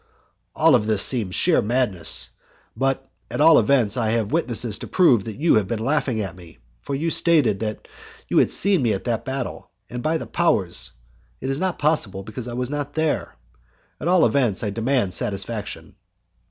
[0.55, 2.31] "All this seems to me sheer madness,
[2.75, 6.35] but, at all events, I have witnesses to prove that you have been laughing at
[6.35, 7.87] me, for you stated that
[8.27, 10.91] you had seen me at that battle, and, by the powers!
[11.39, 13.35] it is not possible, because I was not there.
[13.99, 15.93] At all events, I demand satisfaction."